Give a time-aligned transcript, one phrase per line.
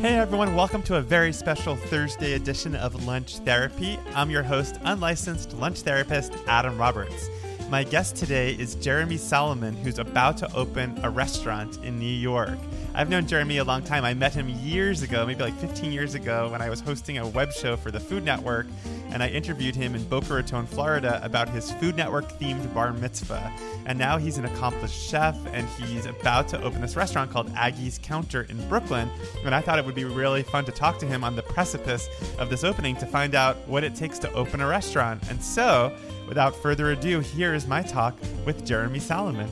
[0.00, 3.98] Hey everyone, welcome to a very special Thursday edition of Lunch Therapy.
[4.14, 7.28] I'm your host, unlicensed lunch therapist Adam Roberts.
[7.68, 12.58] My guest today is Jeremy Salamon, who's about to open a restaurant in New York.
[12.94, 14.06] I've known Jeremy a long time.
[14.06, 17.28] I met him years ago, maybe like 15 years ago, when I was hosting a
[17.28, 18.68] web show for the Food Network,
[19.12, 23.52] and I interviewed him in Boca Raton, Florida, about his Food Network themed bar mitzvah.
[23.86, 27.98] And now he's an accomplished chef, and he's about to open this restaurant called Agi's
[28.02, 29.10] Counter in Brooklyn.
[29.44, 32.08] And I thought it would be really fun to talk to him on the precipice
[32.38, 35.22] of this opening to find out what it takes to open a restaurant.
[35.28, 35.92] And so,
[36.28, 39.48] without further ado, here is my talk with Jeremy Salamon.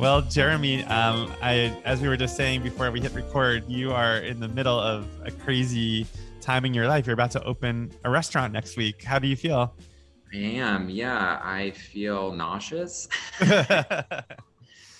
[0.00, 4.16] Well, Jeremy, um, I, as we were just saying before we hit record, you are
[4.16, 6.06] in the middle of a crazy
[6.50, 7.06] time in your life.
[7.06, 9.04] You're about to open a restaurant next week.
[9.04, 9.72] How do you feel?
[10.34, 10.90] I am.
[10.90, 13.06] Yeah, I feel nauseous.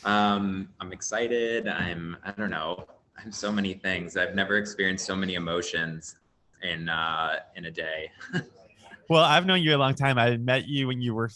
[0.04, 1.66] um, I'm excited.
[1.66, 2.16] I'm.
[2.24, 2.86] I don't know.
[3.18, 4.16] I'm so many things.
[4.16, 6.16] I've never experienced so many emotions
[6.62, 8.12] in uh, in a day.
[9.08, 10.18] well, I've known you a long time.
[10.18, 11.30] I met you when you were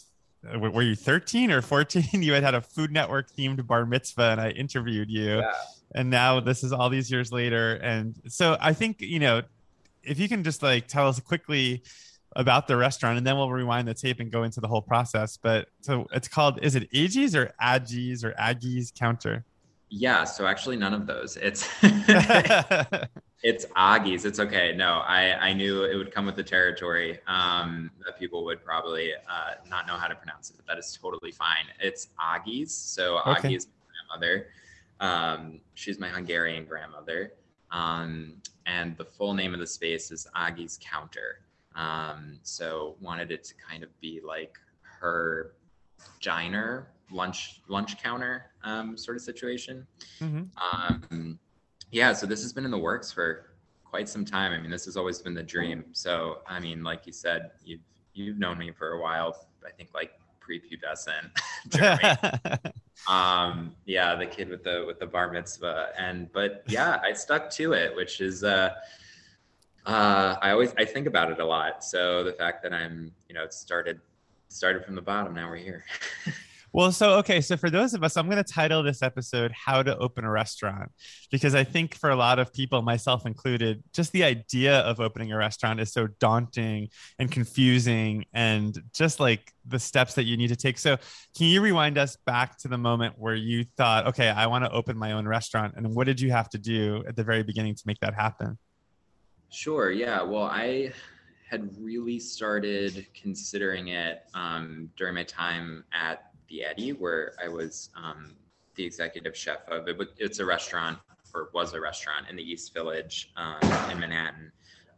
[0.61, 4.39] were you 13 or 14 you had had a food network themed bar mitzvah and
[4.39, 5.51] i interviewed you yeah.
[5.95, 9.41] and now this is all these years later and so i think you know
[10.05, 11.83] if you can just like tell us quickly
[12.35, 15.37] about the restaurant and then we'll rewind the tape and go into the whole process
[15.37, 19.45] but so it's called is it Agi's or Agi's or Agi's counter
[19.89, 21.69] yeah so actually none of those it's
[23.45, 24.25] it's Agi's.
[24.25, 24.73] It's okay.
[24.75, 29.11] No, I, I knew it would come with the territory um, that people would probably
[29.13, 31.65] uh, not know how to pronounce it, but that is totally fine.
[31.79, 32.73] It's Agi's.
[32.73, 33.49] So okay.
[33.49, 34.47] Agi is my grandmother.
[34.99, 37.33] Um, she's my Hungarian grandmother.
[37.71, 41.39] Um, and the full name of the space is Agi's Counter.
[41.75, 45.53] Um, so wanted it to kind of be like her
[46.21, 49.85] diner lunch lunch counter um, sort of situation.
[50.21, 50.43] Mm-hmm.
[51.11, 51.39] Um,
[51.91, 53.51] yeah, so this has been in the works for
[53.83, 54.51] quite some time.
[54.51, 55.85] I mean, this has always been the dream.
[55.91, 57.81] So, I mean, like you said, you've
[58.13, 59.47] you've known me for a while.
[59.65, 60.11] I think like
[60.45, 61.31] prepubescent.
[63.07, 67.49] um, yeah, the kid with the with the bar mitzvah, and but yeah, I stuck
[67.51, 68.73] to it, which is uh,
[69.85, 71.83] uh, I always I think about it a lot.
[71.83, 73.99] So the fact that I'm you know started
[74.49, 75.83] started from the bottom, now we're here.
[76.75, 79.81] Well, so okay, so for those of us, I'm going to title this episode "How
[79.81, 80.91] to Open a Restaurant"
[81.31, 85.31] because I think for a lot of people, myself included, just the idea of opening
[85.31, 90.49] a restaurant is so daunting and confusing, and just like the steps that you need
[90.49, 90.77] to take.
[90.77, 90.97] So,
[91.37, 94.71] can you rewind us back to the moment where you thought, "Okay, I want to
[94.71, 97.75] open my own restaurant," and what did you have to do at the very beginning
[97.75, 98.57] to make that happen?
[99.49, 99.91] Sure.
[99.91, 100.23] Yeah.
[100.23, 100.91] Well, I
[101.49, 107.89] had really started considering it um, during my time at the Eddy, where I was
[107.95, 108.35] um,
[108.75, 109.97] the executive chef of it.
[109.97, 110.99] But it's a restaurant,
[111.33, 113.59] or was a restaurant in the East Village um,
[113.91, 114.51] in Manhattan.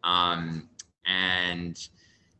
[0.03, 0.69] Um,
[1.05, 1.87] and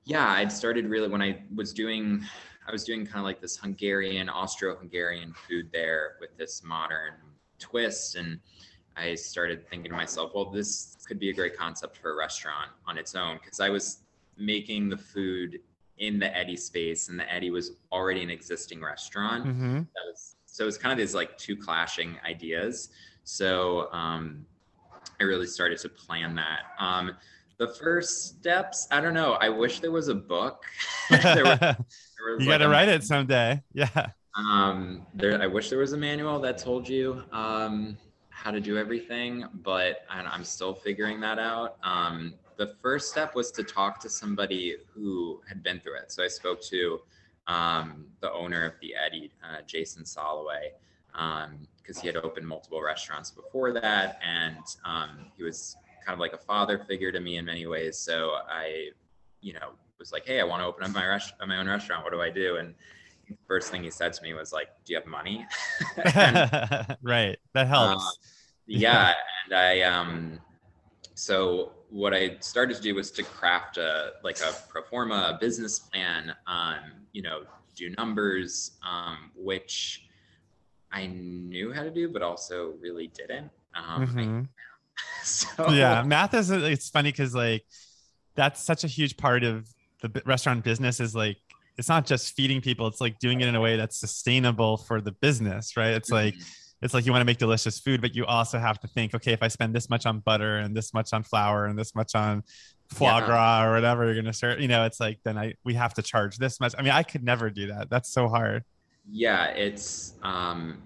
[0.06, 2.24] yeah, I'd started really when I was doing,
[2.68, 7.14] I was doing kind of like this Hungarian, Austro-Hungarian food there with this modern
[7.60, 8.40] twist, and
[8.96, 12.72] I started thinking to myself, well, this could be a great concept for a restaurant
[12.88, 14.00] on its own because I was
[14.38, 15.60] making the food
[16.00, 19.46] in the Eddy space, and the Eddy was already an existing restaurant.
[19.46, 19.80] Mm-hmm.
[20.08, 22.90] Was, so it was kind of these like two clashing ideas.
[23.24, 24.46] So um,
[25.20, 26.60] I really started to plan that.
[26.80, 27.12] Um,
[27.58, 29.34] the first steps, I don't know.
[29.34, 30.64] I wish there was a book.
[31.10, 31.78] there was, there
[32.36, 33.62] was you like got to write it someday.
[33.74, 34.08] Yeah.
[34.36, 37.98] Um, there, I wish there was a manual that told you um,
[38.30, 41.78] how to do everything, but I'm still figuring that out.
[41.82, 46.12] Um, the first step was to talk to somebody who had been through it.
[46.12, 47.02] So I spoke to
[47.48, 50.72] um, the owner of the Eddy, uh, Jason Soloway,
[51.12, 56.20] because um, he had opened multiple restaurants before that, and um, he was kind of
[56.20, 57.98] like a father figure to me in many ways.
[57.98, 58.90] So I,
[59.42, 62.04] you know, was like, "Hey, I want to open up my rest- my own restaurant.
[62.04, 62.76] What do I do?" And
[63.48, 65.46] first thing he said to me was like, "Do you have money?"
[66.16, 68.04] and, right, that helps.
[68.04, 68.10] Uh,
[68.68, 69.14] yeah,
[69.46, 70.40] and I um,
[71.18, 75.38] so what I started to do was to craft a like a pro forma a
[75.40, 76.78] business plan, um,
[77.12, 77.42] you know,
[77.76, 80.08] do numbers, um, which
[80.92, 83.50] I knew how to do, but also really didn't.
[83.76, 84.42] Um, mm-hmm.
[85.24, 87.66] so yeah, math is it's funny because like
[88.36, 89.68] that's such a huge part of
[90.04, 91.38] the restaurant business is like
[91.80, 95.02] it's not just feeding people; it's like doing it in a way that's sustainable for
[95.02, 95.94] the business, right?
[95.96, 96.38] It's mm-hmm.
[96.82, 99.34] It's like you want to make delicious food, but you also have to think, okay,
[99.34, 102.14] if I spend this much on butter and this much on flour and this much
[102.16, 102.44] on
[102.90, 105.94] foie gras or whatever you're gonna serve, you know, it's like then I we have
[105.96, 106.74] to charge this much.
[106.78, 107.90] I mean, I could never do that.
[107.90, 108.64] That's so hard.
[109.10, 110.84] Yeah, it's um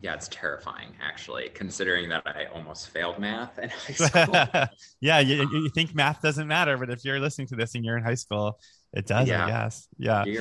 [0.00, 4.66] yeah, it's terrifying actually, considering that I almost failed math in high school.
[5.00, 7.96] yeah, you, you think math doesn't matter, but if you're listening to this and you're
[7.96, 8.58] in high school,
[8.98, 9.46] it does, yeah.
[9.46, 9.88] I guess.
[9.96, 10.22] Yeah.
[10.22, 10.34] Um,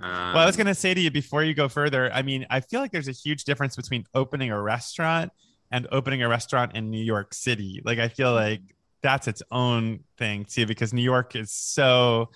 [0.00, 2.60] well, I was going to say to you before you go further, I mean, I
[2.60, 5.30] feel like there's a huge difference between opening a restaurant
[5.70, 7.80] and opening a restaurant in New York City.
[7.84, 8.60] Like, I feel like
[9.02, 12.30] that's its own thing too, because New York is so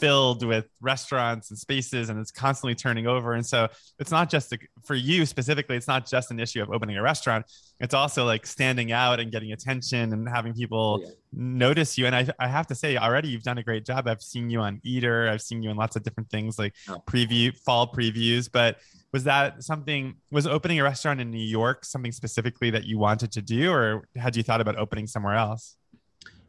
[0.00, 3.34] filled with restaurants and spaces and it's constantly turning over.
[3.34, 3.68] And so
[3.98, 7.02] it's not just a, for you specifically it's not just an issue of opening a
[7.02, 7.46] restaurant.
[7.78, 11.10] It's also like standing out and getting attention and having people yeah.
[11.32, 12.06] notice you.
[12.06, 14.08] And I, I have to say already you've done a great job.
[14.08, 15.28] I've seen you on eater.
[15.28, 16.74] I've seen you in lots of different things like
[17.06, 18.50] preview fall previews.
[18.50, 18.78] But
[19.12, 23.32] was that something was opening a restaurant in new york something specifically that you wanted
[23.32, 25.76] to do or had you thought about opening somewhere else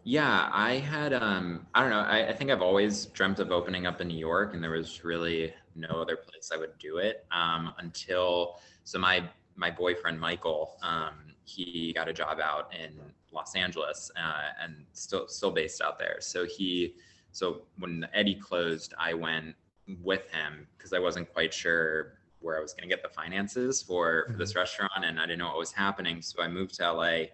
[0.04, 3.86] yeah, I had um I don't know, I, I, think I've always dreamt of opening
[3.86, 7.26] up in New York and there was really no other place I would do it.
[7.32, 11.14] Um until so my my boyfriend Michael, um,
[11.44, 13.00] he got a job out in
[13.32, 16.18] Los Angeles uh, and still still based out there.
[16.20, 16.96] So he
[17.32, 19.56] so when Eddy closed, I went
[20.02, 23.82] with him because I wasn't quite sure where I was going to get the finances
[23.82, 24.60] for, for, this mm-hmm.
[24.60, 26.22] restaurant and I didn't know what was happening.
[26.22, 27.26] So I moved to LA.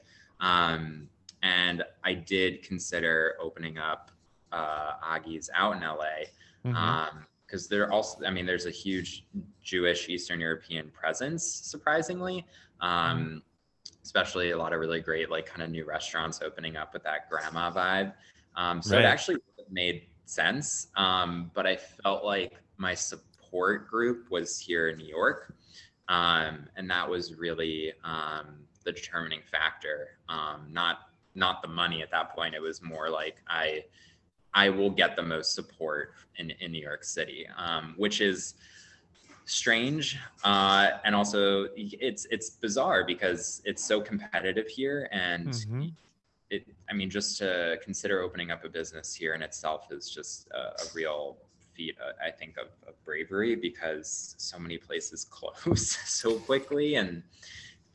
[0.42, 1.08] Um,
[1.44, 4.12] and I did consider opening up
[4.52, 5.96] uh, Agi's out in LA
[6.64, 6.76] because mm-hmm.
[6.76, 7.26] um,
[7.70, 9.26] there also, I mean, there's a huge
[9.62, 12.46] Jewish Eastern European presence, surprisingly.
[12.82, 13.38] Um, mm-hmm.
[14.04, 17.30] Especially a lot of really great, like, kind of new restaurants opening up with that
[17.30, 18.14] grandma vibe.
[18.56, 19.04] Um, so right.
[19.04, 19.38] it actually
[19.70, 20.88] made sense.
[20.96, 25.54] Um, but I felt like my support group was here in New York.
[26.08, 30.18] Um, and that was really um, the determining factor.
[30.30, 31.07] Um, not
[31.38, 32.56] not the money at that point.
[32.56, 33.86] It was more like I
[34.54, 38.56] I will get the most support in, in New York City, um, which is
[39.48, 45.88] strange uh, and also it's it's bizarre because it's so competitive here and mm-hmm.
[46.50, 50.50] it I mean just to consider opening up a business here in itself is just
[50.52, 51.38] a, a real
[51.74, 57.24] feat uh, I think of, of bravery because so many places close so quickly and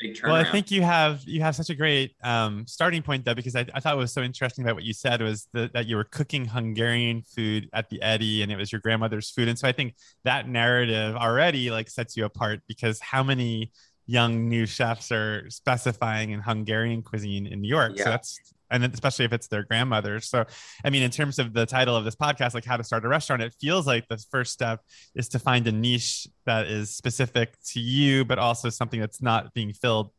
[0.02, 0.24] big turnaround.
[0.24, 3.56] Well, I think you have you have such a great um, starting point though, because
[3.56, 6.04] I, I thought was so interesting about what you said was the, that you were
[6.04, 9.72] cooking Hungarian food at the Eddy, and it was your grandmother's food, and so I
[9.72, 9.94] think
[10.24, 13.72] that narrative already like sets you apart because how many
[14.06, 17.92] young new chefs are specifying in Hungarian cuisine in New York?
[17.96, 18.04] Yeah.
[18.04, 18.40] So that's
[18.72, 20.18] and especially if it's their grandmother.
[20.20, 20.44] So,
[20.84, 23.08] I mean, in terms of the title of this podcast, like how to start a
[23.08, 24.80] restaurant, it feels like the first step
[25.14, 29.54] is to find a niche that is specific to you, but also something that's not
[29.54, 30.10] being filled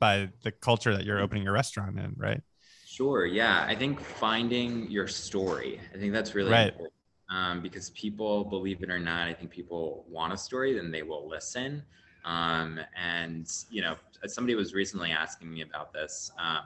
[0.00, 2.40] by the culture that you're opening your restaurant in, right?
[2.86, 3.26] Sure.
[3.26, 3.64] Yeah.
[3.68, 6.68] I think finding your story, I think that's really right.
[6.68, 6.92] important.
[7.30, 11.02] Um, because people, believe it or not, I think people want a story, then they
[11.02, 11.82] will listen.
[12.24, 13.96] Um, and, you know,
[14.26, 16.30] somebody was recently asking me about this.
[16.38, 16.64] Um,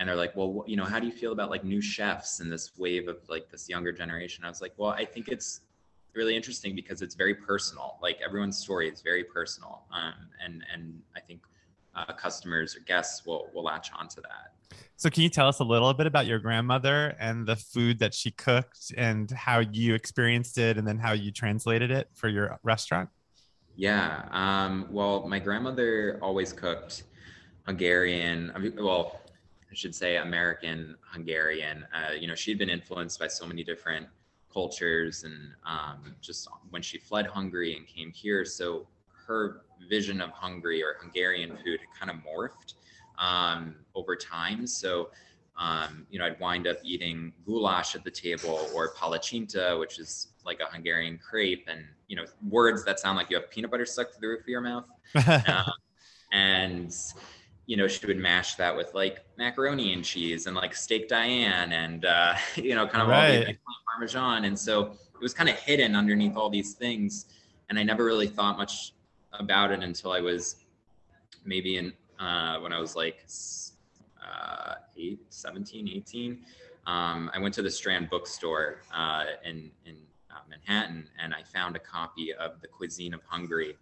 [0.00, 2.50] and they're like, well, you know, how do you feel about like new chefs and
[2.50, 4.44] this wave of like this younger generation?
[4.46, 5.60] I was like, well, I think it's
[6.14, 7.98] really interesting because it's very personal.
[8.02, 11.42] Like everyone's story is very personal, um, and and I think
[11.94, 14.54] uh, customers or guests will will latch onto that.
[14.96, 18.14] So, can you tell us a little bit about your grandmother and the food that
[18.14, 22.58] she cooked, and how you experienced it, and then how you translated it for your
[22.62, 23.10] restaurant?
[23.76, 24.24] Yeah.
[24.30, 27.04] Um, well, my grandmother always cooked
[27.66, 28.74] Hungarian.
[28.78, 29.20] Well,
[29.70, 31.86] I should say American Hungarian.
[31.94, 34.06] Uh, you know, she'd been influenced by so many different
[34.52, 38.44] cultures and um, just when she fled Hungary and came here.
[38.44, 38.86] So
[39.26, 42.74] her vision of Hungary or Hungarian food kind of morphed
[43.18, 44.66] um, over time.
[44.66, 45.10] So,
[45.56, 50.28] um, you know, I'd wind up eating goulash at the table or palacinta, which is
[50.44, 53.84] like a Hungarian crepe, and you know, words that sound like you have peanut butter
[53.84, 54.86] stuck to the roof of your mouth.
[55.14, 55.64] uh,
[56.32, 56.94] and
[57.70, 61.70] you know, she would mash that with like macaroni and cheese and like steak Diane
[61.70, 63.38] and, uh, you know, kind of right.
[63.38, 63.56] all the
[63.92, 64.44] Parmesan.
[64.44, 67.26] And so it was kind of hidden underneath all these things.
[67.68, 68.94] And I never really thought much
[69.34, 70.56] about it until I was
[71.44, 73.24] maybe in, uh, when I was like
[74.20, 76.40] uh, eight, 17, 18.
[76.88, 79.94] Um, I went to the Strand bookstore uh, in, in
[80.28, 83.76] uh, Manhattan and I found a copy of The Cuisine of Hungary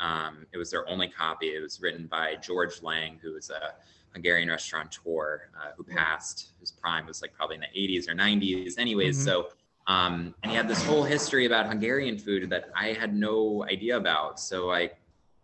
[0.00, 1.48] um, it was their only copy.
[1.48, 3.74] It was written by George Lang, who was a
[4.12, 6.52] Hungarian restaurateur uh, who passed.
[6.58, 8.78] His prime was like probably in the 80s or 90s.
[8.78, 9.24] Anyways, mm-hmm.
[9.24, 9.48] so
[9.86, 13.96] um, and he had this whole history about Hungarian food that I had no idea
[13.96, 14.38] about.
[14.38, 14.90] So I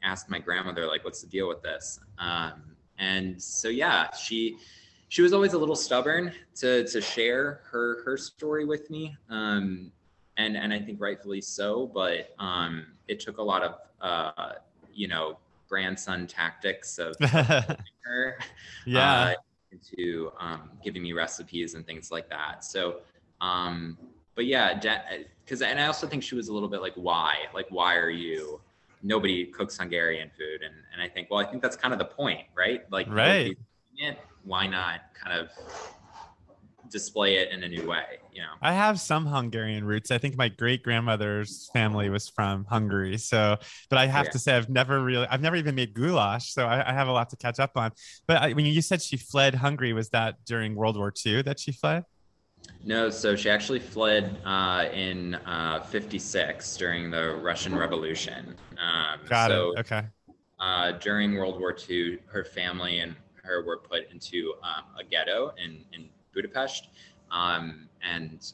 [0.02, 4.56] asked my grandmother, like, "What's the deal with this?" Um, and so yeah, she
[5.08, 9.16] she was always a little stubborn to to share her her story with me.
[9.28, 9.90] Um,
[10.36, 11.86] and and I think rightfully so.
[11.86, 14.52] But um, it took a lot of uh,
[14.92, 15.38] you know
[15.68, 18.38] grandson tactics of her.
[18.86, 19.20] yeah.
[19.20, 19.34] Uh,
[19.72, 22.64] into um, giving me recipes and things like that.
[22.64, 23.00] So,
[23.40, 23.98] um,
[24.34, 24.74] but yeah,
[25.44, 27.34] because and I also think she was a little bit like, why?
[27.52, 28.60] Like, why are you?
[29.02, 32.06] Nobody cooks Hungarian food, and and I think, well, I think that's kind of the
[32.06, 32.90] point, right?
[32.90, 33.56] Like, right.
[33.98, 35.48] It, why not kind of
[36.90, 40.36] display it in a new way you know i have some hungarian roots i think
[40.36, 43.56] my great grandmother's family was from hungary so
[43.88, 44.30] but i have yeah.
[44.30, 47.12] to say i've never really i've never even made goulash so i, I have a
[47.12, 47.92] lot to catch up on
[48.26, 51.58] but I, when you said she fled hungary was that during world war ii that
[51.58, 52.04] she fled
[52.84, 58.56] no, so she actually fled uh, in uh, 56 during the Russian Revolution.
[58.72, 59.78] Um, Got so, it.
[59.80, 60.02] Okay.
[60.58, 65.52] Uh, during World War II, her family and her were put into um, a ghetto
[65.62, 66.88] in, in Budapest.
[67.30, 68.52] Um, and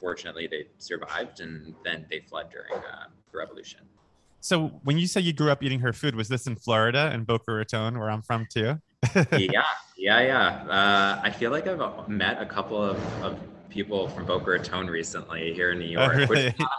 [0.00, 3.80] fortunately, they survived and then they fled during uh, the revolution.
[4.40, 7.24] So, when you say you grew up eating her food, was this in Florida in
[7.24, 8.78] Boca Raton, where I'm from too?
[9.32, 9.62] yeah,
[9.96, 10.46] yeah, yeah.
[10.68, 13.38] Uh, I feel like I've met a couple of, of
[13.70, 16.26] people from Boca Raton recently here in New York, oh, really?
[16.26, 16.70] which is not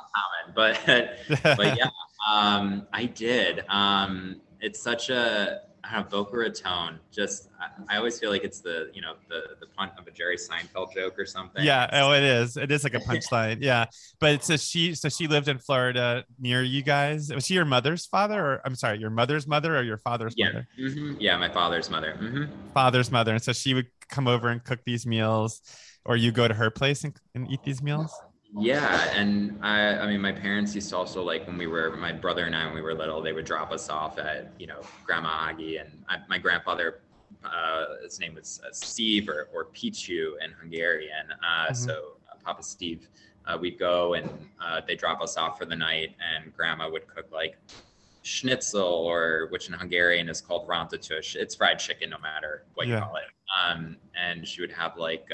[0.53, 1.89] uncommon, but but yeah,
[2.29, 3.65] um, I did.
[3.67, 6.99] Um, it's such a I don't know, Boca Raton.
[7.11, 10.11] Just I, I, always feel like it's the you know the the punt of a
[10.11, 11.63] Jerry Seinfeld joke or something.
[11.63, 11.89] Yeah.
[11.91, 12.57] Oh, it is.
[12.57, 13.57] It is like a punchline.
[13.61, 13.85] yeah.
[14.19, 17.31] But so she so she lived in Florida near you guys.
[17.33, 20.47] Was she your mother's father, or I'm sorry, your mother's mother, or your father's yeah.
[20.47, 20.67] mother?
[20.79, 21.15] Mm-hmm.
[21.19, 22.17] Yeah, my father's mother.
[22.19, 22.71] Mm-hmm.
[22.73, 25.61] Father's mother, and so she would come over and cook these meals,
[26.05, 28.11] or you go to her place and, and eat these meals.
[28.57, 32.11] Yeah, and I, I mean, my parents used to also like when we were, my
[32.11, 34.81] brother and I, when we were little, they would drop us off at, you know,
[35.05, 37.01] Grandma Agi, and I, my grandfather,
[37.43, 41.31] uh, his name was uh, Steve or, or Pichu in Hungarian.
[41.31, 41.73] Uh, mm-hmm.
[41.73, 43.07] So uh, Papa Steve,
[43.45, 44.29] uh, we'd go and
[44.63, 47.57] uh, they drop us off for the night, and Grandma would cook like
[48.23, 51.35] schnitzel, or which in Hungarian is called rantatush.
[51.35, 52.95] It's fried chicken, no matter what yeah.
[52.95, 53.25] you call it.
[53.63, 55.27] Um, and she would have like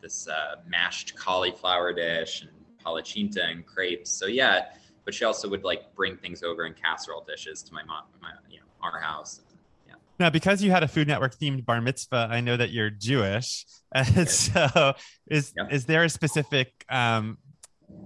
[0.00, 2.50] this uh, mashed cauliflower dish and
[2.84, 4.10] palachinta and crepes.
[4.10, 4.66] So yeah,
[5.04, 8.30] but she also would like bring things over in casserole dishes to my mom, my
[8.50, 9.40] you know, our house.
[9.86, 9.94] Yeah.
[10.18, 13.64] Now, because you had a Food Network themed bar mitzvah, I know that you're Jewish,
[13.94, 14.94] and so
[15.28, 15.68] is yeah.
[15.70, 17.38] is there a specific um,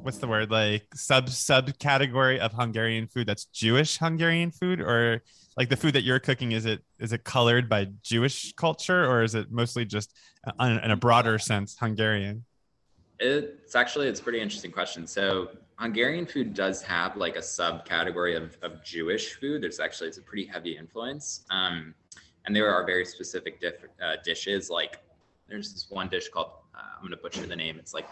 [0.03, 5.23] what's the word like sub subcategory of Hungarian food that's Jewish Hungarian food, or
[5.57, 9.23] like the food that you're cooking is it is it colored by Jewish culture, or
[9.23, 10.15] is it mostly just
[10.47, 12.45] uh, in a broader sense Hungarian?
[13.19, 15.07] It's actually it's a pretty interesting question.
[15.07, 19.63] So Hungarian food does have like a subcategory of, of Jewish food.
[19.63, 21.95] There's actually it's a pretty heavy influence, um,
[22.45, 24.69] and there are very specific diff, uh, dishes.
[24.69, 25.01] Like
[25.49, 27.79] there's this one dish called uh, I'm going to butcher the name.
[27.79, 28.07] It's like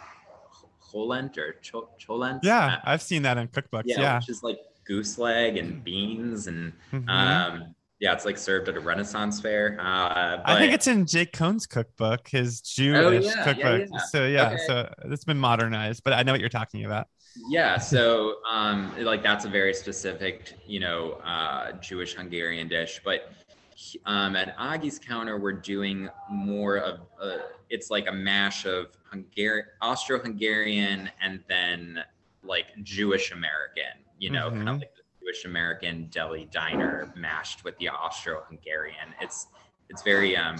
[0.83, 2.41] cholent or cholent.
[2.43, 3.83] Yeah, I've seen that in cookbooks.
[3.85, 4.17] Yeah, yeah.
[4.17, 7.09] which is like goose leg and beans and mm-hmm.
[7.09, 9.79] um, yeah, it's like served at a Renaissance fair.
[9.81, 13.81] Uh, I think it's in Jake Cohen's cookbook, his Jewish oh, yeah, cookbook.
[13.81, 13.99] Yeah, yeah.
[14.11, 14.59] So yeah, okay.
[14.67, 17.07] so it's been modernized, but I know what you're talking about.
[17.49, 23.00] Yeah, so um, like that's a very specific, you know, uh, Jewish Hungarian dish.
[23.05, 23.33] But
[24.07, 27.38] um, at Agi's counter, we're doing more of a,
[27.71, 32.00] it's like a mash of Hungarian, Austro-Hungarian, and then
[32.43, 34.03] like Jewish American.
[34.25, 34.57] You know, mm-hmm.
[34.57, 39.12] kind of like the Jewish American deli diner mashed with the Austro-Hungarian.
[39.21, 39.49] It's
[39.90, 40.57] it's very um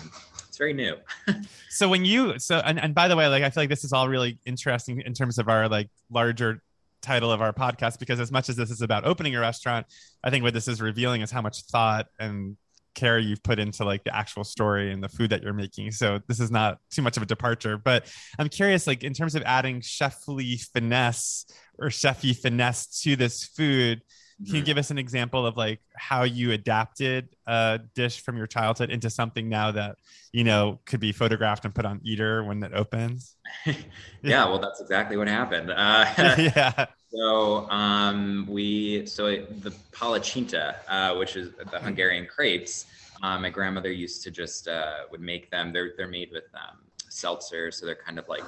[0.47, 0.97] it's very new.
[1.71, 3.94] so when you so and, and by the way, like I feel like this is
[3.94, 6.62] all really interesting in terms of our like larger
[7.00, 9.87] title of our podcast because as much as this is about opening a restaurant,
[10.23, 12.59] I think what this is revealing is how much thought and
[12.94, 15.90] care you've put into like the actual story and the food that you're making.
[15.92, 18.06] So this is not too much of a departure, but
[18.38, 21.46] I'm curious, like in terms of adding chefly finesse
[21.78, 24.02] or chefy finesse to this food,
[24.38, 24.66] can you mm-hmm.
[24.66, 29.08] give us an example of like how you adapted a dish from your childhood into
[29.08, 29.96] something now that
[30.32, 33.36] you know could be photographed and put on Eater when it opens?
[34.22, 35.70] yeah, well, that's exactly what happened.
[35.70, 36.86] Uh, yeah.
[37.14, 42.87] So um, we so the palachinta, uh, which is the Hungarian crepes.
[43.23, 45.73] Um, my grandmother used to just uh, would make them.
[45.73, 46.78] They're they're made with um,
[47.09, 48.42] seltzer, so they're kind of like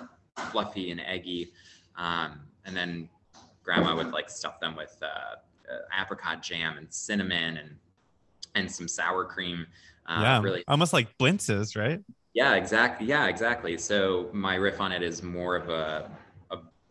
[0.50, 1.52] fluffy and eggy.
[1.96, 3.08] Um, and then
[3.62, 7.76] grandma would like stuff them with uh, uh, apricot jam and cinnamon and
[8.56, 9.66] and some sour cream.
[10.08, 12.00] Uh, yeah, really almost like blintzes, right?
[12.34, 13.06] Yeah, exactly.
[13.06, 13.78] Yeah, exactly.
[13.78, 16.10] So my riff on it is more of a,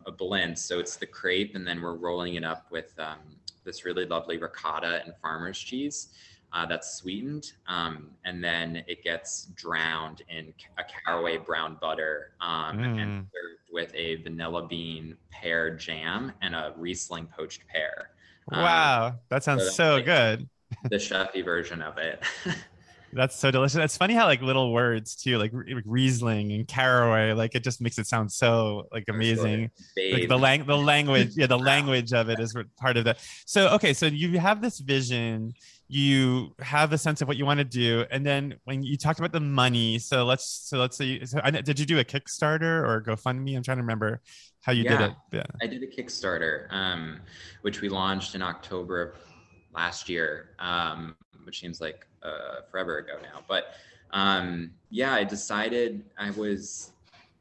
[0.06, 0.58] a, blend.
[0.58, 3.20] So it's the crepe, and then we're rolling it up with um,
[3.64, 6.10] this really lovely ricotta and farmer's cheese.
[6.54, 12.78] Uh, that's sweetened, um, and then it gets drowned in a caraway brown butter um,
[12.78, 13.02] mm.
[13.02, 18.12] and served with a vanilla bean pear jam and a Riesling poached pear.
[18.52, 20.50] Um, wow, that sounds so, so like, good.
[20.90, 22.24] the chefy version of it.
[23.16, 23.78] That's so delicious.
[23.78, 25.54] It's funny how like little words too, like,
[25.86, 29.72] Riesling and caraway, like it just makes it sound so like amazing.
[30.12, 33.20] Like the lang the language, yeah, the language of it is part of that.
[33.46, 35.54] So okay, so you have this vision,
[35.88, 39.20] you have a sense of what you want to do, and then when you talked
[39.20, 42.84] about the money, so let's so let's say, so I, did you do a Kickstarter
[42.86, 43.56] or GoFundMe?
[43.56, 44.20] I'm trying to remember
[44.62, 45.16] how you yeah, did it.
[45.32, 47.22] Yeah, I did a Kickstarter, um,
[47.62, 49.16] which we launched in October of
[49.76, 53.42] last year, um, which seems like uh, forever ago now.
[53.48, 53.76] But
[54.12, 56.92] um, yeah, I decided I was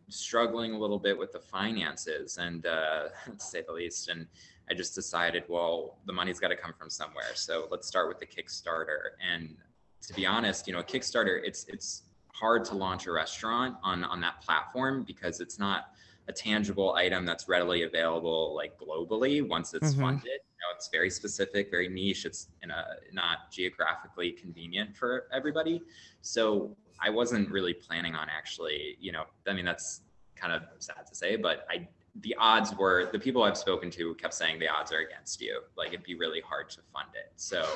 [0.08, 4.08] struggling a little bit with the finances, and uh, to say the least.
[4.08, 4.26] And
[4.70, 7.34] I just decided, well, the money's got to come from somewhere.
[7.34, 9.12] So let's start with the Kickstarter.
[9.32, 9.56] And
[10.02, 14.04] to be honest, you know, a Kickstarter, it's it's hard to launch a restaurant on
[14.04, 15.90] on that platform because it's not
[16.28, 20.02] a tangible item that's readily available like globally once it's mm-hmm.
[20.02, 20.40] funded.
[20.54, 22.24] You know, it's very specific, very niche.
[22.24, 25.82] It's a not geographically convenient for everybody.
[26.22, 30.02] So I wasn't really planning on actually, you know, I mean that's
[30.36, 31.88] kind of sad to say, but I
[32.20, 35.60] the odds were the people I've spoken to kept saying the odds are against you.
[35.76, 37.32] Like it'd be really hard to fund it.
[37.36, 37.66] So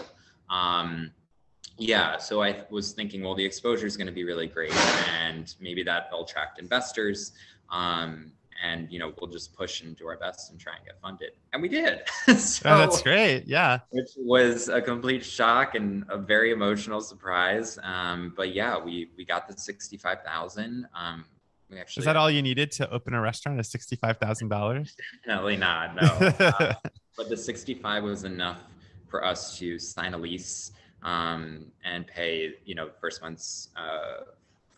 [0.48, 1.10] um
[1.78, 4.74] yeah, so I was thinking, well, the exposure is going to be really great,
[5.20, 7.32] and maybe that will attract investors.
[7.70, 11.00] Um, and you know we'll just push and do our best and try and get
[11.00, 11.30] funded.
[11.52, 12.02] And we did.
[12.38, 13.46] So, oh, that's great.
[13.46, 13.80] Yeah.
[13.90, 17.78] which was a complete shock and a very emotional surprise.
[17.82, 21.24] Um, but yeah we we got the 65000 um,
[21.70, 24.90] we actually is that all you needed to open a restaurant is $65000
[25.24, 26.32] definitely not no.
[26.58, 26.74] Uh,
[27.16, 28.62] but the 65 was enough
[29.08, 30.72] for us to sign a lease
[31.02, 34.24] um, and pay you know first month's uh,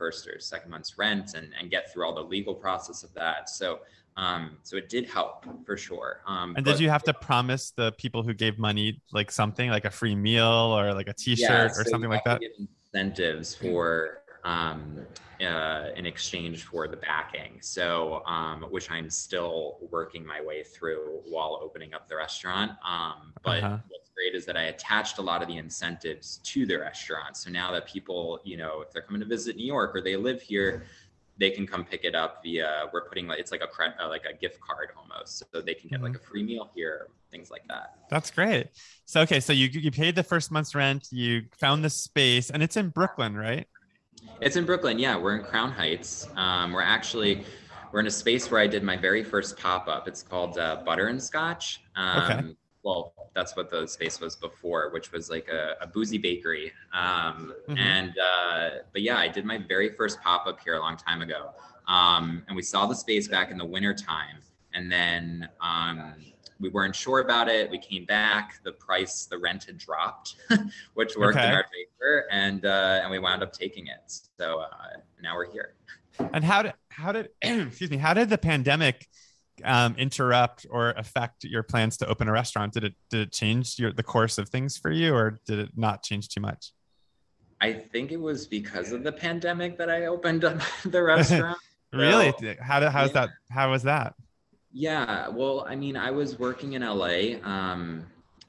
[0.01, 3.51] first or second month's rent and, and get through all the legal process of that.
[3.51, 3.81] So
[4.17, 6.21] um, so it did help for sure.
[6.27, 9.85] Um, and did you have to promise the people who gave money like something like
[9.85, 10.45] a free meal
[10.79, 12.43] or like a T-shirt yeah, so or something like that?
[12.93, 15.07] Incentives for um,
[15.41, 17.59] uh, in exchange for the backing.
[17.61, 22.73] So, um, which I'm still working my way through while opening up the restaurant.
[22.87, 23.79] Um, but uh-huh.
[24.21, 27.37] Great is that I attached a lot of the incentives to the restaurant.
[27.37, 30.17] So now that people, you know, if they're coming to visit New York or they
[30.17, 30.85] live here,
[31.39, 34.07] they can come pick it up via we're putting like it's like a credit uh,
[34.09, 36.13] like a gift card almost so they can get mm-hmm.
[36.13, 38.67] like a free meal here things like that that's great
[39.07, 42.63] so okay so you you paid the first month's rent you found the space and
[42.63, 43.67] it's in brooklyn right
[44.41, 44.99] it's in Brooklyn.
[44.99, 46.29] Yeah, we're in Crown Heights.
[46.37, 47.45] Um, we're actually
[47.93, 50.07] we're in a space where I did my very first pop up.
[50.09, 51.83] It's called uh, Butter and Scotch.
[51.97, 52.57] Um, okay.
[52.83, 56.73] Well, that's what the space was before, which was like a, a boozy bakery.
[56.93, 57.77] Um, mm-hmm.
[57.77, 61.23] And uh, but yeah, I did my very first pop up here a long time
[61.23, 61.51] ago.
[61.87, 64.39] Um, and we saw the space back in the winter time,
[64.73, 66.15] and then um,
[66.61, 67.71] we weren't sure about it.
[67.71, 68.61] We came back.
[68.63, 70.37] The price, the rent had dropped,
[70.95, 71.49] which worked okay.
[71.49, 74.13] in our favor, and uh, and we wound up taking it.
[74.39, 75.75] So uh, now we're here.
[76.33, 77.97] And how did how did excuse me?
[77.97, 79.09] How did the pandemic
[79.65, 82.73] um, interrupt or affect your plans to open a restaurant?
[82.73, 85.71] Did it did it change your the course of things for you, or did it
[85.77, 86.73] not change too much?
[87.61, 91.59] I think it was because of the pandemic that I opened up the restaurant.
[91.93, 92.33] really?
[92.41, 93.27] So, how did, how's yeah.
[93.27, 93.31] that?
[93.51, 94.15] How was that?
[94.73, 98.07] Yeah, well, I mean, I was working in LA um,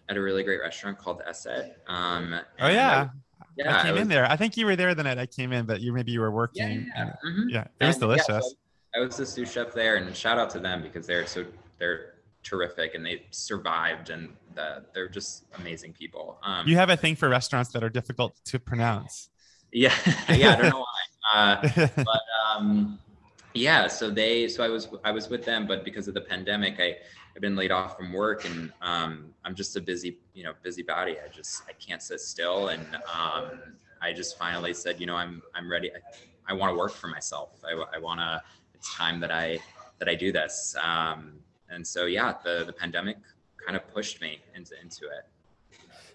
[0.08, 1.78] at a really great restaurant called Esset.
[1.88, 3.10] Um, oh yeah.
[3.10, 4.26] I, yeah, I came I was, in there.
[4.30, 6.32] I think you were there the night I came in, but you maybe you were
[6.32, 6.88] working.
[6.96, 7.14] Yeah, yeah.
[7.26, 7.50] Mm-hmm.
[7.50, 8.28] yeah it was and, delicious.
[8.30, 8.56] Yeah, so
[8.96, 11.46] I was the sous chef there, and shout out to them because they're so
[11.80, 16.40] they're terrific and they survived and the, they're just amazing people.
[16.44, 19.30] Um, you have a thing for restaurants that are difficult to pronounce.
[19.72, 19.94] Yeah,
[20.30, 20.80] yeah, I don't know
[21.34, 21.62] why.
[21.64, 23.00] Uh, but um,
[23.54, 26.80] yeah so they so i was i was with them but because of the pandemic
[26.80, 26.96] i
[27.36, 30.82] i've been laid off from work and um, i'm just a busy you know busy
[30.82, 33.60] body i just i can't sit still and um,
[34.02, 37.08] i just finally said you know i'm i'm ready i, I want to work for
[37.08, 38.42] myself i, I want to
[38.84, 39.60] time that i
[40.00, 41.34] that i do this um,
[41.70, 43.18] and so yeah the the pandemic
[43.64, 45.26] kind of pushed me into into it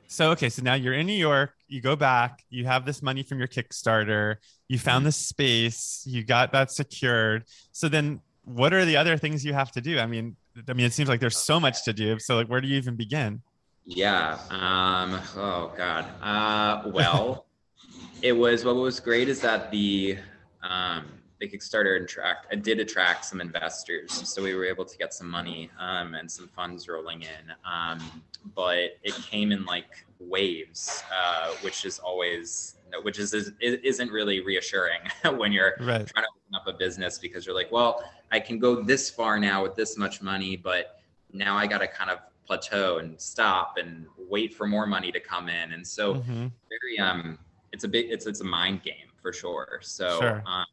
[0.09, 3.23] so okay, so now you're in New York, you go back, you have this money
[3.23, 4.37] from your Kickstarter,
[4.69, 5.07] you found mm-hmm.
[5.07, 7.45] the space, you got that secured.
[7.73, 9.99] So then what are the other things you have to do?
[9.99, 10.37] I mean,
[10.69, 12.19] I mean it seems like there's so much to do.
[12.19, 13.43] So like where do you even begin?
[13.85, 14.39] Yeah.
[14.51, 16.07] Um oh god.
[16.23, 17.47] Uh well,
[18.23, 20.19] it was what was great is that the
[20.63, 21.07] um
[21.41, 25.29] the Kickstarter attract I did attract some investors, so we were able to get some
[25.29, 27.53] money um, and some funds rolling in.
[27.65, 28.23] Um,
[28.55, 34.41] but it came in like waves, uh, which is always which is, is isn't really
[34.41, 35.01] reassuring
[35.37, 36.07] when you're right.
[36.07, 39.39] trying to open up a business because you're like, well, I can go this far
[39.39, 41.01] now with this much money, but
[41.33, 45.21] now I got to kind of plateau and stop and wait for more money to
[45.21, 45.73] come in.
[45.73, 46.51] And so Mhm.
[46.71, 47.39] very um
[47.73, 49.81] it's a big it's it's a mind game for sure.
[49.83, 50.43] So Sure.
[50.47, 50.65] um,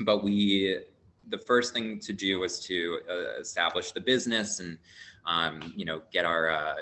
[0.00, 0.80] but we
[1.28, 4.78] the first thing to do was to uh, establish the business and
[5.26, 6.76] um, you know get our uh, uh,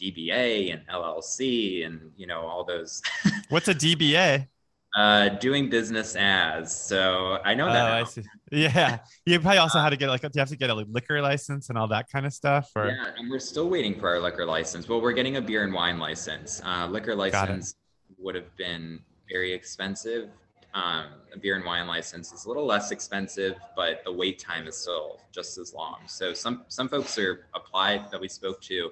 [0.00, 3.02] DBA and LLC and you know all those
[3.48, 4.48] What's a DBA?
[4.94, 6.74] uh, doing business as.
[6.74, 7.90] So I know that.
[7.90, 7.94] Oh.
[8.00, 8.22] I see.
[8.52, 11.68] Yeah, you probably also had to get like, you have to get a liquor license
[11.68, 12.70] and all that kind of stuff?
[12.76, 14.88] Or Yeah, and we're still waiting for our liquor license.
[14.88, 16.62] Well, we're getting a beer and wine license.
[16.64, 17.74] Uh, liquor license
[18.18, 20.30] would have been very expensive.
[20.74, 24.66] Um, a beer and wine license is a little less expensive, but the wait time
[24.66, 25.98] is still just as long.
[26.06, 28.90] So some some folks are applied that we spoke to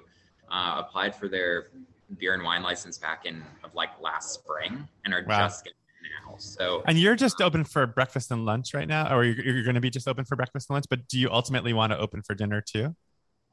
[0.49, 1.67] uh, applied for their
[2.17, 5.47] beer and wine license back in of like last spring and are Wow.
[5.47, 5.77] just getting
[6.27, 6.35] now.
[6.37, 9.75] So And you're just open for breakfast and lunch right now, or you're, you're going
[9.75, 10.85] to be just open for breakfast and lunch.
[10.89, 12.95] But do you ultimately want to open for dinner too?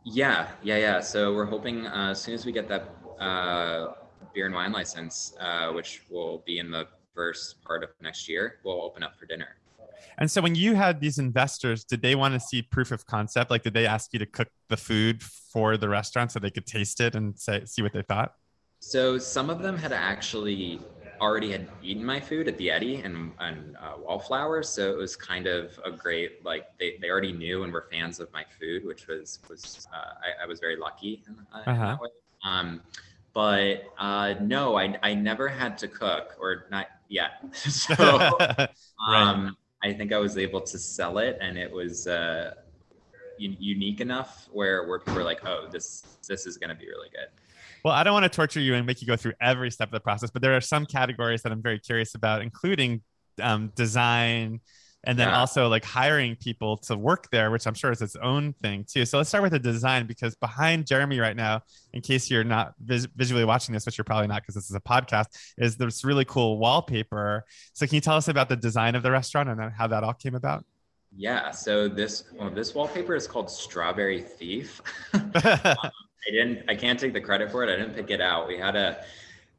[0.04, 1.00] Yeah, yeah, yeah.
[1.00, 2.88] So we're hoping uh, as soon as we get that
[3.20, 3.92] uh,
[4.32, 6.88] beer and wine license, uh, which will be in the
[7.20, 9.50] first part of next year, we'll open up for dinner.
[10.18, 13.50] And so when you had these investors, did they want to see proof of concept?
[13.50, 15.16] Like, did they ask you to cook the food
[15.52, 18.30] for the restaurant so they could taste it and say, see what they thought?
[18.80, 20.80] So some of them had actually
[21.20, 25.16] already had eaten my food at the Eddy and, and uh, Wallflowers, so it was
[25.16, 28.86] kind of a great like they, they already knew and were fans of my food,
[28.90, 31.86] which was was uh, I, I was very lucky in, uh, Uh-huh.
[31.88, 32.08] that way.
[32.42, 32.68] Um,
[33.32, 37.32] but uh, no, I I never had to cook or not yet.
[37.54, 37.94] so
[39.08, 42.54] um, I think I was able to sell it, and it was uh,
[43.42, 46.86] un- unique enough where where people were like, "Oh, this this is going to be
[46.86, 47.28] really good."
[47.84, 49.92] Well, I don't want to torture you and make you go through every step of
[49.92, 53.02] the process, but there are some categories that I'm very curious about, including
[53.40, 54.60] um, design
[55.04, 55.38] and then Yeah.
[55.38, 59.04] also like hiring people to work there, which I'm sure is its own thing too.
[59.04, 62.74] So let's start with the design because behind Jeremy right now, in case you're not
[62.80, 66.04] vis- visually watching this, which you're probably not because this is a podcast, is this
[66.04, 67.44] really cool wallpaper.
[67.72, 70.04] So can you tell us about the design of the restaurant and then how that
[70.04, 70.64] all came about?
[71.16, 71.50] Yeah.
[71.50, 74.80] So this well, this wallpaper is called Strawberry Thief.
[75.14, 76.68] I didn't.
[76.68, 77.72] I can't take the credit for it.
[77.72, 78.46] I didn't pick it out.
[78.46, 79.02] We had a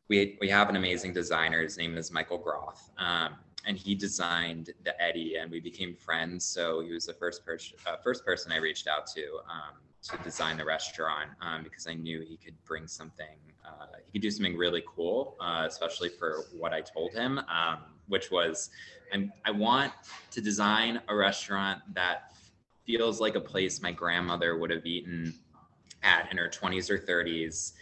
[0.07, 1.61] we we have an amazing designer.
[1.61, 6.45] His name is Michael Groth, um, and he designed the Eddy, and we became friends.
[6.45, 10.17] So he was the first person uh, first person I reached out to um, to
[10.23, 13.37] design the restaurant um, because I knew he could bring something.
[13.65, 17.77] Uh, he could do something really cool, uh, especially for what I told him, um,
[18.07, 18.71] which was
[19.13, 19.93] I'm, I want
[20.31, 22.33] to design a restaurant that
[22.85, 25.33] feels like a place my grandmother would have eaten
[26.03, 27.73] at in her 20s or 30s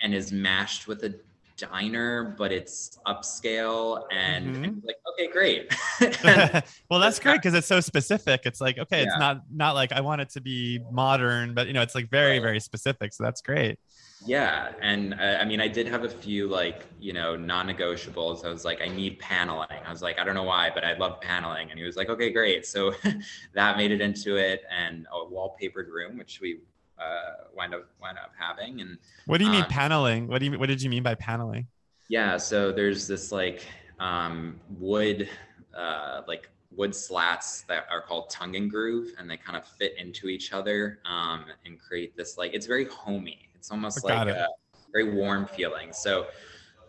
[0.00, 1.14] and is mashed with a
[1.56, 4.64] diner but it's upscale and, Mhm.
[4.64, 5.72] and like okay great
[6.90, 8.42] well, that's great because it's so specific.
[8.44, 11.72] It's like, okay, it's not not like I want it to be modern, but you
[11.72, 13.12] know, it's like very, very specific.
[13.14, 13.78] So that's great.
[14.24, 18.48] yeah and uh, i mean i did have a few like you know non-negotiables i
[18.48, 21.20] was like i need paneling i was like i don't know why but i love
[21.20, 22.94] paneling and he was like okay great so
[23.54, 26.60] that made it into it and a wallpapered room which we
[26.98, 30.28] uh wind up wind up having and What do you mean Um, paneling?
[30.28, 31.66] What do you what did you mean by paneling?
[32.08, 33.66] Yeah, so there's this like
[33.98, 35.28] um, wood,
[35.76, 39.96] uh, like wood slats that are called tongue and groove, and they kind of fit
[39.98, 43.48] into each other um, and create this like it's very homey.
[43.54, 44.36] It's almost like it.
[44.36, 44.48] a
[44.92, 45.92] very warm feeling.
[45.92, 46.26] So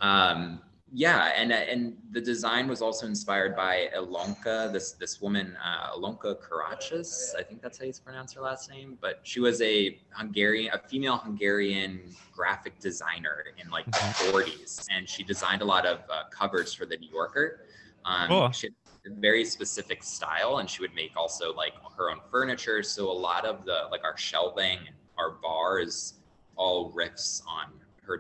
[0.01, 0.61] um,
[0.93, 6.37] yeah, and and the design was also inspired by Ilonka, this this woman, uh, Ilonka
[6.41, 7.35] Karachis.
[7.37, 8.97] I think that's how you pronounce her last name.
[9.01, 12.01] But she was a Hungarian, a female Hungarian
[12.33, 14.31] graphic designer in like the Mhm.
[14.31, 17.65] 40s, and she designed a lot of uh, covers for the New Yorker.
[18.05, 18.51] Um, Cool.
[18.51, 22.81] She had a very specific style, and she would make also like her own furniture.
[22.81, 26.13] So a lot of the like our shelving, and our bars,
[26.55, 27.73] all riffs on
[28.03, 28.17] her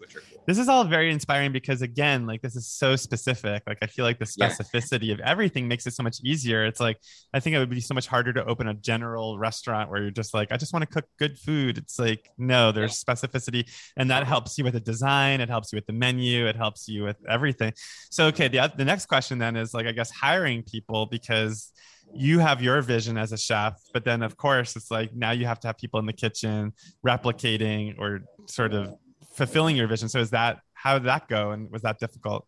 [0.00, 0.42] which are cool.
[0.46, 3.62] This is all very inspiring because again, like this is so specific.
[3.66, 4.48] Like I feel like the Yeah.
[4.48, 6.64] specificity of everything makes it so much easier.
[6.66, 6.98] It's like
[7.32, 10.10] I think it would be so much harder to open a general restaurant where you're
[10.10, 11.78] just like, I just want to cook good food.
[11.78, 15.40] It's like, no, there's specificity, and that helps you with the design.
[15.40, 16.46] It helps you with the menu.
[16.46, 17.72] It helps you with everything.
[18.10, 21.72] So okay, the the next question then is like I guess hiring people because
[22.14, 25.44] you have your vision as a chef, but then of course it's like now you
[25.44, 26.72] have to have people in the kitchen
[27.04, 28.94] replicating or sort of
[29.36, 30.08] fulfilling your vision.
[30.08, 32.46] So is that how did that go, and was that difficult?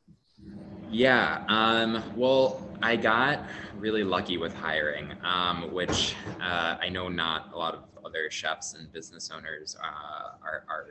[0.90, 1.44] Yeah.
[1.48, 3.44] Um, well, I got
[3.76, 8.74] really lucky with hiring, um, which uh, I know not a lot of other chefs
[8.74, 10.86] and business owners uh, are, are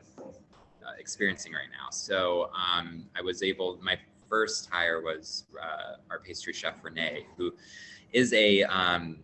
[0.85, 1.89] uh, experiencing right now.
[1.89, 3.79] So um, I was able.
[3.81, 3.97] My
[4.29, 7.53] first hire was uh, our pastry chef Renee, who
[8.13, 9.17] is a um,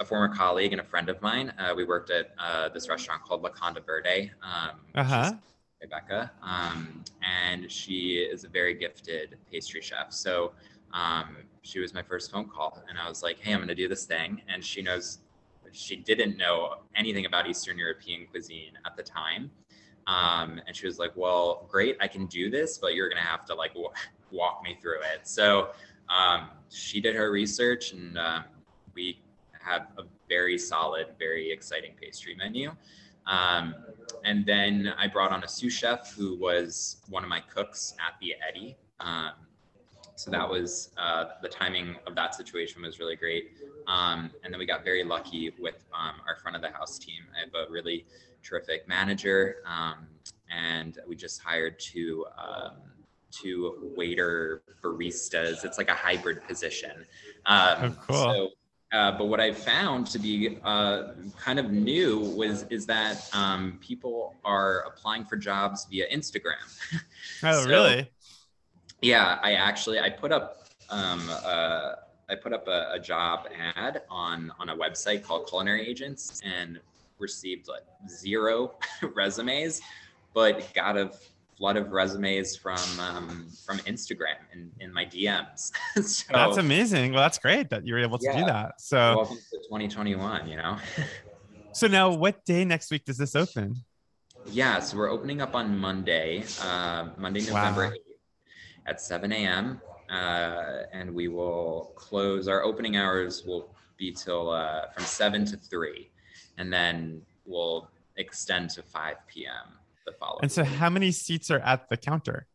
[0.00, 1.52] a former colleague and a friend of mine.
[1.58, 4.32] Uh, we worked at uh, this restaurant called La Conda Verde.
[4.42, 5.32] Um, uh huh.
[5.80, 10.12] Rebecca, um, and she is a very gifted pastry chef.
[10.12, 10.52] So
[10.92, 13.74] um, she was my first phone call, and I was like, "Hey, I'm going to
[13.74, 15.18] do this thing," and she knows
[15.72, 19.50] she didn't know anything about Eastern European cuisine at the time.
[20.06, 23.44] Um, and she was like, "Well, great, I can do this, but you're gonna have
[23.46, 23.90] to like w-
[24.30, 25.70] walk me through it." So
[26.08, 28.42] um, she did her research, and uh,
[28.94, 29.22] we
[29.60, 32.72] have a very solid, very exciting pastry menu.
[33.30, 33.74] Um,
[34.24, 38.14] and then I brought on a sous chef who was one of my cooks at
[38.20, 38.76] the Eddy.
[38.98, 39.32] Um,
[40.16, 43.52] so that was uh, the timing of that situation was really great.
[43.86, 47.22] Um, and then we got very lucky with um, our front of the house team.
[47.34, 48.04] I have a really
[48.42, 50.08] terrific manager, um,
[50.50, 52.72] and we just hired two um,
[53.30, 55.64] two waiter baristas.
[55.64, 57.06] It's like a hybrid position.
[57.46, 58.16] Um, Oh, cool.
[58.16, 58.48] So,
[58.92, 63.78] uh, but what I found to be uh, kind of new was is that um,
[63.80, 66.54] people are applying for jobs via Instagram.
[67.42, 68.10] Oh, So- really?
[69.02, 71.94] Yeah, I actually I put up um, uh,
[72.28, 76.78] I put up a, a job ad on on a website called Culinary Agents and
[77.18, 78.74] received like zero
[79.14, 79.80] resumes,
[80.34, 81.12] but got a
[81.60, 85.70] flood of resumes from um, from Instagram in, in my DMs.
[86.02, 87.12] so That's amazing.
[87.12, 88.80] Well, that's great that you were able to do that.
[88.80, 90.48] So, welcome to 2021.
[90.48, 90.78] You know.
[91.72, 93.76] so now what day next week does this open?
[94.46, 97.90] Yeah, so we're opening up on Monday, uh, Monday, November Wow.
[97.90, 99.82] 8th at 7 a.m.
[100.08, 103.68] Uh, and we will close, our opening hours will
[103.98, 106.10] be till uh, from 7 to 3.
[106.56, 109.79] And then we'll extend to 5 p.m.
[110.10, 110.40] the following.
[110.42, 112.46] And so, how many seats are at the counter?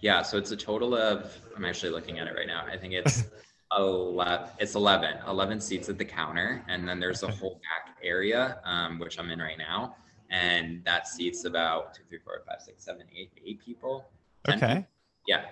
[0.00, 2.64] yeah, so it's a total of, I'm actually looking at it right now.
[2.66, 3.24] I think it's
[3.78, 6.64] 11, it's 11, 11 seats at the counter.
[6.68, 7.36] And then there's a Okay.
[7.36, 9.94] whole back area, um, which I'm in right now.
[10.30, 14.06] And that seats about two, three, four, five, six, seven, eight, eight people.
[14.48, 14.58] Okay.
[14.74, 14.86] people.
[15.28, 15.44] Yeah.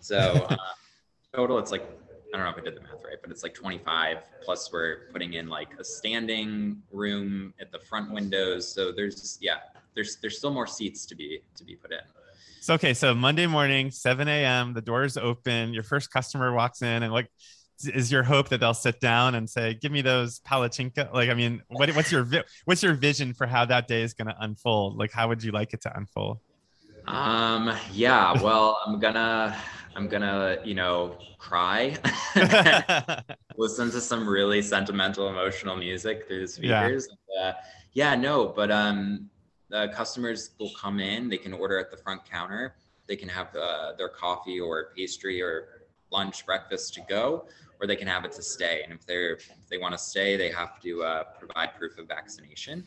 [0.00, 0.18] So
[0.50, 0.56] uh,
[1.32, 1.82] total, it's like
[2.34, 4.16] I don't know if I did the math right, but it's like 25.
[4.44, 8.66] Plus, we're putting in like a standing room at the front windows.
[8.66, 9.58] So there's yeah,
[9.94, 11.98] there's there's still more seats to be to be put in.
[12.60, 12.94] So, okay.
[12.94, 15.74] So, Monday morning, 7 a.m., the doors open.
[15.74, 17.28] Your first customer walks in, and like,
[17.84, 21.12] is your hope that they'll sit down and say, "Give me those palachinka"?
[21.12, 24.14] Like, I mean, what, what's your vi- what's your vision for how that day is
[24.14, 24.96] going to unfold?
[24.96, 26.38] Like, how would you like it to unfold?
[27.06, 27.76] Um.
[27.92, 28.32] Yeah.
[28.42, 29.54] Well, I'm gonna
[29.94, 31.96] I'm gonna you know cry.
[33.56, 36.80] listen to some really sentimental, emotional music through the Yeah.
[36.86, 37.08] speakers.
[37.40, 37.52] Uh,
[37.92, 39.28] yeah, no, but um,
[39.74, 41.28] the customers will come in.
[41.28, 42.76] They can order at the front counter.
[43.08, 47.46] They can have uh, their coffee or pastry or lunch, breakfast to go,
[47.80, 48.82] or they can have it to stay.
[48.84, 52.06] And if they're if they want to stay, they have to uh, provide proof of
[52.06, 52.86] vaccination.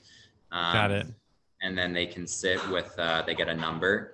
[0.53, 1.07] Um, Got it.
[1.61, 2.97] And then they can sit with.
[2.97, 4.13] Uh, they get a number,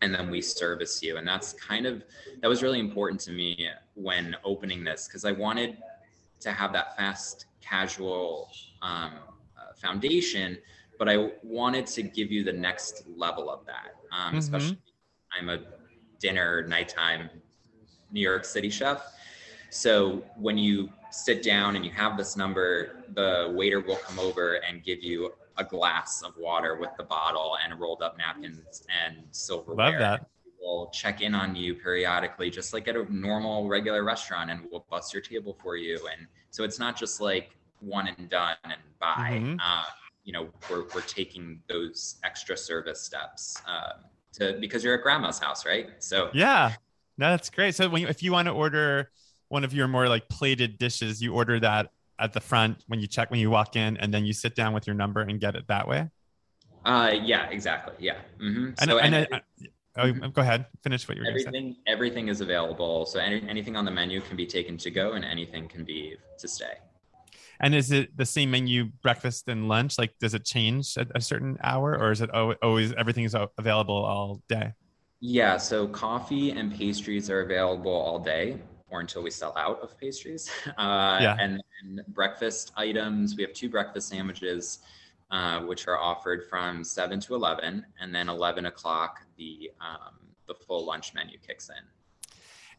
[0.00, 1.16] and then we service you.
[1.16, 2.04] And that's kind of
[2.40, 5.78] that was really important to me when opening this because I wanted
[6.40, 9.14] to have that fast casual um,
[9.58, 10.58] uh, foundation,
[10.98, 13.94] but I wanted to give you the next level of that.
[14.10, 14.38] Um, Mhm.
[14.38, 14.78] Especially,
[15.32, 15.60] I'm a
[16.18, 17.30] dinner nighttime
[18.10, 19.14] New York City chef,
[19.70, 24.54] so when you sit down and you have this number, the waiter will come over
[24.56, 29.24] and give you a glass of water with the bottle and rolled up napkins and
[29.30, 30.30] silverware Love that.
[30.60, 34.84] We'll check in on you periodically, just like at a normal, regular restaurant, and we'll
[34.90, 36.08] bust your table for you.
[36.08, 39.40] And so it's not just like one and done and buy.
[39.42, 39.58] Mhm.
[39.62, 39.84] Uh,
[40.28, 43.92] you know, we're, we're taking those extra service steps uh,
[44.34, 45.88] to because you're at grandma's house, right?
[46.00, 46.74] So Yeah,
[47.16, 47.74] no, that's great.
[47.74, 49.10] So when you, if you want to order
[49.48, 53.06] one of your more like plated dishes, you order that at the front when you
[53.06, 55.54] check when you walk in, and then you sit down with your number and get
[55.54, 56.10] it that way.
[56.84, 58.18] uh, yeah, exactly, yeah.
[58.38, 58.72] mm-hmm.
[58.78, 63.06] And, so and, and then- oh, go ahead, finish what you're everything everything is available.
[63.06, 66.16] So any, anything on the menu can be taken to go, and anything can be
[66.36, 66.74] to stay.
[67.60, 69.98] And is it the same menu, breakfast and lunch?
[69.98, 73.96] Like, does it change at a certain hour, or is it always everything is available
[73.96, 74.72] all day?
[75.20, 78.58] Yeah, so coffee and pastries are available all day
[78.90, 80.50] or until we sell out of pastries.
[80.78, 81.36] Uh, Yeah.
[81.38, 81.60] And
[82.08, 84.80] breakfast items, we have two breakfast sandwiches,
[85.30, 87.84] uh, which are offered from 7 to 11.
[88.00, 90.14] And then 11 o'clock, the, um,
[90.46, 91.84] the full lunch menu kicks in.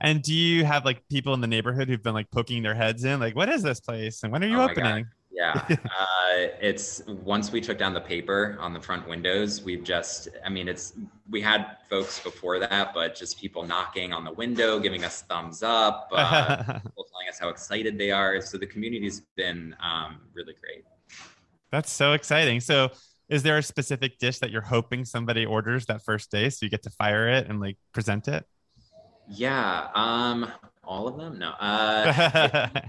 [0.02, 3.04] And do you have like people in the neighborhood who've been like poking their heads
[3.04, 5.08] in, like, what is this place, and when are you Oh opening?
[5.32, 10.28] Yeah, uh, it's once we took down the paper on the front windows, we've just,
[10.46, 10.94] I mean, it's
[11.30, 15.64] we had folks before that, but just people knocking on the window, giving us thumbs
[15.64, 18.42] up, uh, people telling us how excited they are.
[18.42, 20.84] So the community's been um, really great.
[21.72, 22.60] That's so exciting.
[22.60, 22.90] So,
[23.30, 26.70] is there a specific dish that you're hoping somebody orders that first day, so you
[26.70, 28.44] get to fire it and like present it?
[29.30, 30.52] Yeah, um,
[30.84, 31.38] all of them.
[31.38, 31.52] No.
[31.52, 32.70] Uh,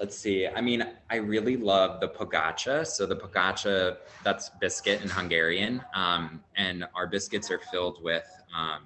[0.00, 0.46] let's see.
[0.46, 2.86] I mean, I really love the pogacha.
[2.86, 8.82] So the pogacha, that's biscuit in Hungarian, um, and our biscuits are filled with um,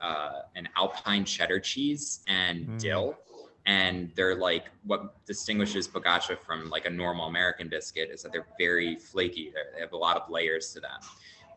[0.00, 2.80] uh, an Alpine cheddar cheese and mm.
[2.80, 3.18] dill.
[3.66, 8.46] And they're like what distinguishes pogacha from like a normal American biscuit is that they're
[8.58, 9.50] very flaky.
[9.52, 11.00] They're, they have a lot of layers to them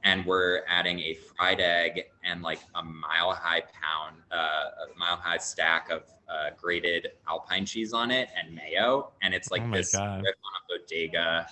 [0.04, 5.18] and we're adding a fried egg and like a mile high pound, uh, a mile
[5.18, 9.72] high stack of uh, grated Alpine cheese on it and mayo, and it's like oh
[9.72, 10.34] this on a
[10.70, 11.48] bodega,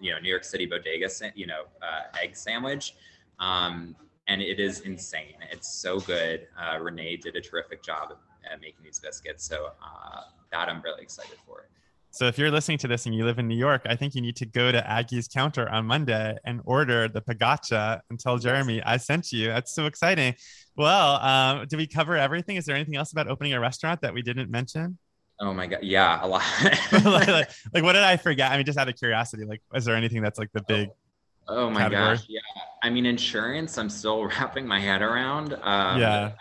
[0.00, 2.94] you know, New York City bodega, you know, uh, egg sandwich.
[3.38, 3.94] Um,
[4.28, 5.34] and it is insane.
[5.50, 6.46] It's so good.
[6.58, 8.14] Uh, Renee did a terrific job
[8.50, 10.20] at making these biscuits, so uh,
[10.52, 11.68] that I'm really excited for.
[12.14, 14.20] So if you're listening to this and you live in New York, I think you
[14.20, 18.82] need to go to Agi's counter on Monday and order the pogácsa and tell Jeremy
[18.82, 19.48] I sent you.
[19.48, 20.34] That's so exciting.
[20.76, 22.56] Well, um, did we cover everything?
[22.56, 24.98] Is there anything else about opening a restaurant that we didn't mention?
[25.40, 26.42] Oh my god, yeah, a lot.
[26.92, 27.28] like, like,
[27.74, 28.52] like, what did I forget?
[28.52, 30.90] I mean, just out of curiosity, like, is there anything that's like the big?
[31.48, 32.16] Oh, oh my category?
[32.16, 32.40] gosh, yeah.
[32.82, 33.78] I mean, insurance.
[33.78, 35.54] I'm still wrapping my head around.
[35.62, 36.32] Um, yeah.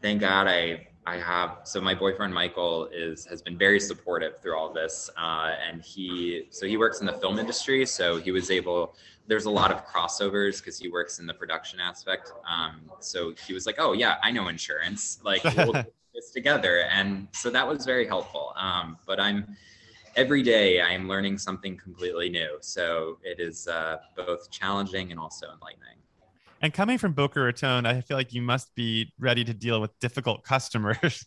[0.00, 4.56] Thank God I I have so my boyfriend Michael is has been very supportive through
[4.56, 8.50] all this, uh, and he so he works in the film industry, so he was
[8.50, 8.94] able.
[9.26, 12.32] There's a lot of crossovers because he works in the production aspect.
[12.48, 15.18] Um, so he was like, "Oh yeah, I know insurance.
[15.24, 15.84] Like we'll do
[16.14, 18.52] this together," and so that was very helpful.
[18.56, 19.56] Um, but I'm
[20.14, 25.18] every day I am learning something completely new, so it is uh, both challenging and
[25.18, 26.01] also enlightening.
[26.62, 29.98] And coming from Boca Raton, I feel like you must be ready to deal with
[29.98, 31.26] difficult customers.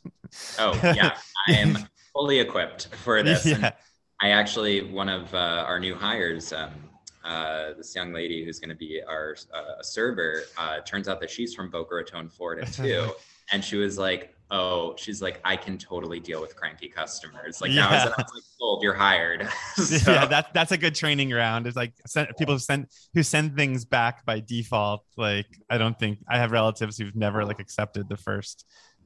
[0.59, 1.17] oh yeah,
[1.47, 1.77] I am
[2.13, 3.45] fully equipped for this.
[3.45, 3.73] Yeah.
[4.21, 6.53] I actually one of uh, our new hires.
[6.53, 6.71] Um,
[7.25, 11.29] uh, this young lady who's going to be our uh, server uh, turns out that
[11.29, 13.09] she's from Boca Raton, Florida too,
[13.51, 17.61] and she was like, oh, she's like, I can totally deal with cranky customers.
[17.61, 17.89] Like yeah.
[17.89, 19.49] that was, was like, sold, you're hired.
[19.75, 20.11] so.
[20.11, 21.67] Yeah, that, that's a good training ground.
[21.67, 25.03] It's like send, people who send who send things back by default.
[25.17, 28.65] Like I don't think I have relatives who've never like accepted the first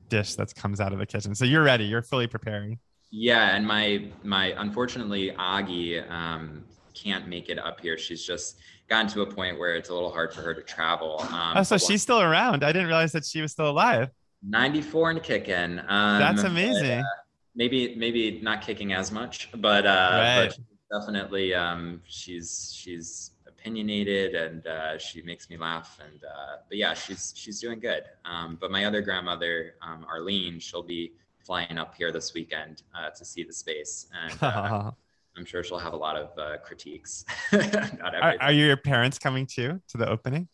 [0.09, 1.35] dish that comes out of the kitchen.
[1.35, 1.85] So you're ready.
[1.85, 2.79] You're fully preparing.
[3.11, 7.97] Yeah, and my my unfortunately Agi um, can't make it up here.
[7.97, 11.19] She's just gotten to a point where it's a little hard for her to travel.
[11.31, 12.63] Um, oh, so she's still around.
[12.63, 14.09] I didn't realize that she was still alive.
[14.43, 15.79] 94 and kicking.
[15.79, 16.99] Um, That's amazing.
[16.99, 17.19] But, uh,
[17.55, 20.53] maybe maybe not kicking as much, but uh, right.
[20.91, 26.77] but definitely um, she's she's opinionated and uh, she makes me laugh and uh, but
[26.77, 28.03] yeah she's she's doing good.
[28.25, 31.13] Um, but my other grandmother um, Arlene, she'll be
[31.45, 34.37] flying up here this weekend uh, to see the space and.
[34.41, 34.91] Uh,
[35.37, 37.23] I'm sure she'll have a lot of uh, critiques.
[37.53, 40.49] are, are your parents coming too to the opening?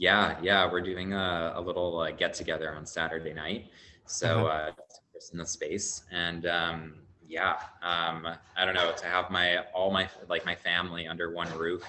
[0.00, 3.66] Yeah, yeah, we're doing a, a little uh, get together on Saturday night.
[4.06, 4.70] So uh-huh.
[4.70, 6.94] uh, in the space, and um,
[7.28, 11.54] yeah, um, I don't know to have my all my like my family under one
[11.54, 11.84] roof.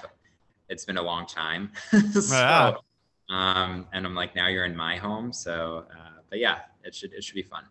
[0.68, 1.72] It's been a long time.
[2.12, 2.74] so, yeah.
[3.30, 5.32] um, and I'm like, now you're in my home.
[5.32, 7.64] So, uh, but yeah, it should it should be fun.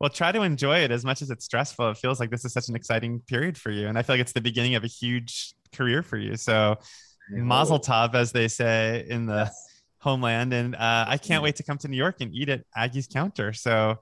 [0.00, 1.90] Well, try to enjoy it as much as it's stressful.
[1.90, 4.20] It feels like this is such an exciting period for you, and I feel like
[4.20, 6.34] it's the beginning of a huge career for you.
[6.34, 6.74] So,
[7.30, 9.65] Mazel tov, as they say in the yes
[10.06, 10.52] homeland.
[10.52, 13.52] And uh, I can't wait to come to New York and eat at Agi's counter.
[13.52, 13.96] So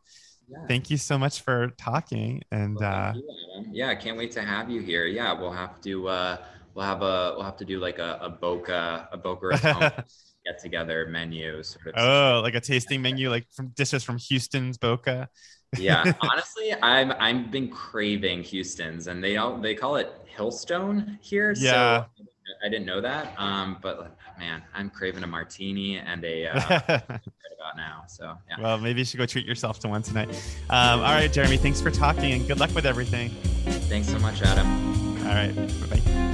[0.48, 0.58] yeah.
[0.68, 2.42] thank you so much for talking.
[2.50, 5.06] And well, uh, you, yeah, I can't wait to have you here.
[5.06, 6.36] Yeah, we'll have to uh,
[6.74, 10.04] we'll have a we'll have to do like a, a Boca a Boca
[10.46, 11.94] get together menu sort of.
[11.96, 15.28] Oh, like a tasting menu, like from dishes from Houston's Boca.
[15.78, 21.54] yeah, honestly, I'm I've been craving Houston's, and they all they call it Hillstone here.
[21.56, 22.04] Yeah.
[22.16, 22.24] So
[22.64, 23.34] I didn't know that.
[23.38, 26.80] Um, but man, I'm craving a martini and a uh,
[27.64, 28.04] about now.
[28.06, 28.60] So yeah.
[28.60, 30.28] Well, maybe you should go treat yourself to one tonight.
[30.70, 33.30] Um, all right, Jeremy, thanks for talking and good luck with everything.
[33.88, 34.66] Thanks so much, Adam.
[35.26, 36.30] All right, bye bye.